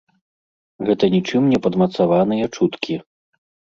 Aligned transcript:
Гэта 0.87 1.11
ні 1.17 1.21
чым 1.29 1.43
не 1.53 1.59
падмацаваныя 1.69 2.53
чуткі. 2.59 3.03